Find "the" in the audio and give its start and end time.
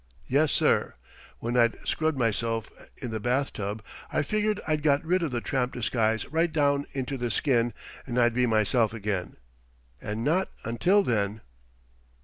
3.11-3.19, 5.29-5.41, 7.19-7.29